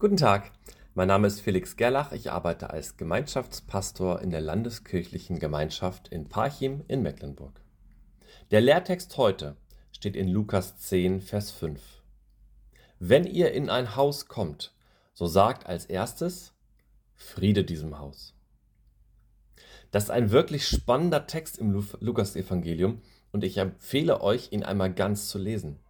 [0.00, 0.52] Guten Tag,
[0.94, 2.12] mein Name ist Felix Gerlach.
[2.12, 7.60] Ich arbeite als Gemeinschaftspastor in der Landeskirchlichen Gemeinschaft in Parchim in Mecklenburg.
[8.52, 9.56] Der Lehrtext heute
[9.90, 11.82] steht in Lukas 10, Vers 5.
[13.00, 14.72] Wenn ihr in ein Haus kommt,
[15.14, 16.52] so sagt als erstes
[17.16, 18.36] Friede diesem Haus.
[19.90, 25.28] Das ist ein wirklich spannender Text im Lukas-Evangelium und ich empfehle euch, ihn einmal ganz
[25.28, 25.80] zu lesen.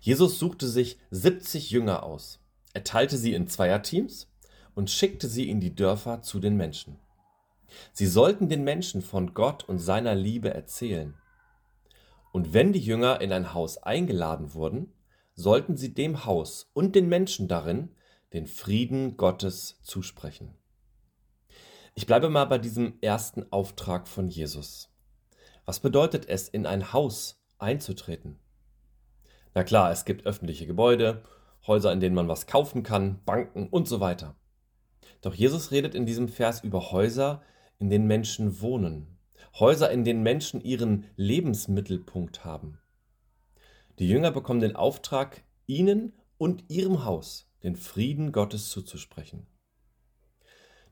[0.00, 2.40] Jesus suchte sich 70 Jünger aus.
[2.74, 4.28] Er teilte sie in Zweierteams
[4.74, 6.98] und schickte sie in die Dörfer zu den Menschen.
[7.92, 11.14] Sie sollten den Menschen von Gott und seiner Liebe erzählen.
[12.32, 14.92] Und wenn die Jünger in ein Haus eingeladen wurden,
[15.34, 17.90] sollten sie dem Haus und den Menschen darin
[18.32, 20.52] den Frieden Gottes zusprechen.
[21.94, 24.90] Ich bleibe mal bei diesem ersten Auftrag von Jesus.
[25.64, 28.40] Was bedeutet es, in ein Haus einzutreten?
[29.54, 31.22] Na klar, es gibt öffentliche Gebäude
[31.66, 34.36] Häuser, in denen man was kaufen kann, Banken und so weiter.
[35.20, 37.42] Doch Jesus redet in diesem Vers über Häuser,
[37.78, 39.18] in denen Menschen wohnen.
[39.58, 42.78] Häuser, in denen Menschen ihren Lebensmittelpunkt haben.
[43.98, 49.46] Die Jünger bekommen den Auftrag, ihnen und ihrem Haus den Frieden Gottes zuzusprechen.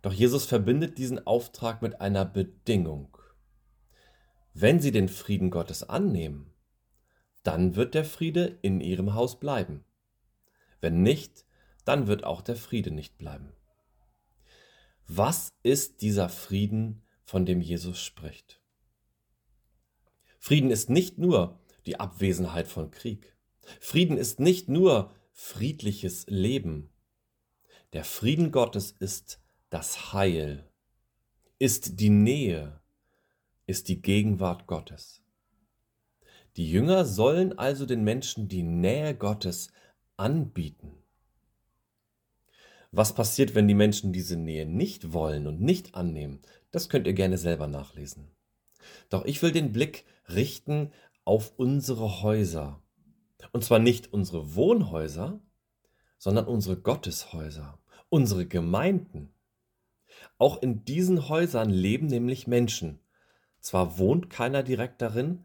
[0.01, 3.17] Doch Jesus verbindet diesen Auftrag mit einer Bedingung.
[4.55, 6.53] Wenn sie den Frieden Gottes annehmen,
[7.43, 9.85] dann wird der Friede in ihrem Haus bleiben.
[10.83, 11.47] Wenn nicht,
[11.87, 13.53] dann wird auch der Friede nicht bleiben.
[15.07, 18.61] Was ist dieser Frieden, von dem Jesus spricht?
[20.39, 23.37] Frieden ist nicht nur die Abwesenheit von Krieg.
[23.81, 26.91] Frieden ist nicht nur friedliches Leben.
[27.93, 30.69] Der Frieden Gottes ist das Heil,
[31.59, 32.81] ist die Nähe,
[33.67, 35.23] ist die Gegenwart Gottes.
[36.57, 39.69] Die Jünger sollen also den Menschen die Nähe Gottes
[40.23, 40.93] anbieten.
[42.93, 46.41] Was passiert, wenn die Menschen diese Nähe nicht wollen und nicht annehmen?
[46.71, 48.31] Das könnt ihr gerne selber nachlesen.
[49.11, 50.93] Doch ich will den Blick richten
[51.25, 52.81] auf unsere Häuser.
[53.51, 55.41] Und zwar nicht unsere Wohnhäuser,
[56.19, 59.35] sondern unsere Gotteshäuser, unsere Gemeinden.
[60.39, 63.01] Auch in diesen Häusern leben nämlich Menschen.
[63.59, 65.45] Zwar wohnt keiner direkt darin,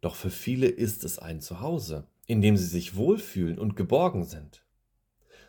[0.00, 4.64] doch für viele ist es ein Zuhause in dem sie sich wohlfühlen und geborgen sind.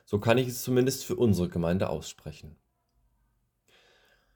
[0.04, 2.58] So kann ich es zumindest für unsere Gemeinde aussprechen.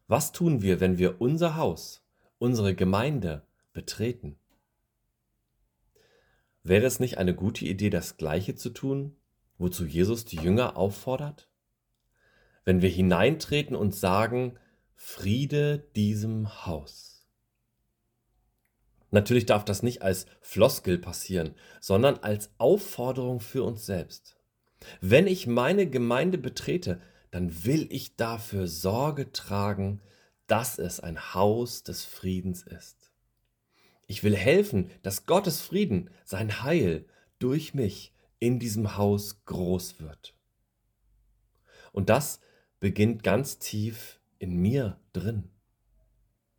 [0.07, 2.07] Was tun wir, wenn wir unser Haus,
[2.39, 4.39] unsere Gemeinde betreten?
[6.63, 9.17] Wäre es nicht eine gute Idee, das Gleiche zu tun,
[9.57, 11.49] wozu Jesus die Jünger auffordert?
[12.63, 14.57] Wenn wir hineintreten und sagen,
[14.95, 17.16] Friede diesem Haus.
[19.11, 24.35] Natürlich darf das nicht als Floskel passieren, sondern als Aufforderung für uns selbst.
[25.01, 26.99] Wenn ich meine Gemeinde betrete,
[27.31, 30.01] dann will ich dafür Sorge tragen,
[30.47, 33.11] dass es ein Haus des Friedens ist.
[34.07, 37.05] Ich will helfen, dass Gottes Frieden, sein Heil
[37.39, 40.33] durch mich in diesem Haus groß wird.
[41.91, 42.39] Und das
[42.79, 45.49] beginnt ganz tief in mir drin.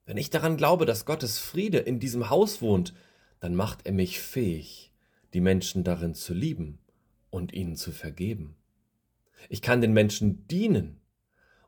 [0.08, 2.94] Wenn ich daran glaube, dass Gottes Friede in diesem Haus wohnt,
[3.40, 4.90] dann macht er mich fähig,
[5.34, 6.78] die Menschen darin zu lieben
[7.28, 8.56] und ihnen zu vergeben.
[9.50, 10.98] Ich kann den Menschen dienen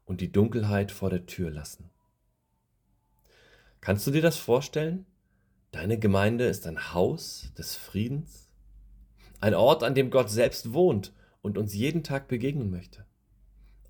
[0.07, 1.91] und die Dunkelheit vor der Tür lassen.
[3.83, 5.05] Kannst du dir das vorstellen?
[5.71, 8.49] Deine Gemeinde ist ein Haus des Friedens,
[9.41, 11.13] ein Ort, an dem Gott selbst wohnt
[11.43, 13.05] und uns jeden Tag begegnen möchte.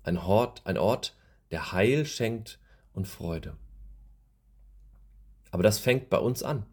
[0.03, 1.15] Ein Ort, ein Ort,
[1.51, 2.59] der Heil schenkt
[2.91, 3.55] und Freude.
[5.51, 6.65] Aber das fängt bei uns an.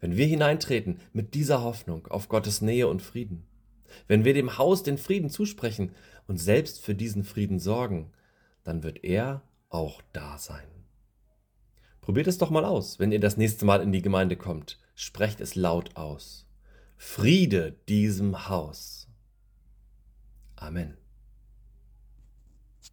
[0.00, 3.46] Wenn wir hineintreten mit dieser Hoffnung auf Gottes Nähe und Frieden,
[4.08, 5.92] wenn wir dem Haus den Frieden zusprechen
[6.26, 8.12] und selbst für diesen Frieden sorgen,
[8.64, 10.66] dann wird er auch da sein.
[12.00, 14.78] Probiert es doch mal aus, wenn ihr das nächste Mal in die Gemeinde kommt.
[14.94, 16.46] Sprecht es laut aus.
[16.96, 19.08] Friede diesem Haus.
[20.56, 20.96] Amen.